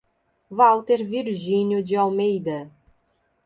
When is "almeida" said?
1.95-2.71